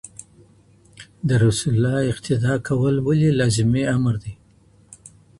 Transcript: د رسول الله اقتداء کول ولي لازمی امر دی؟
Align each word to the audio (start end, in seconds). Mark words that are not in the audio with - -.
د 1.27 1.29
رسول 1.43 1.71
الله 1.75 1.99
اقتداء 2.11 2.57
کول 2.67 2.95
ولي 3.07 3.29
لازمی 3.39 3.83
امر 3.95 4.15
دی؟ 4.23 4.33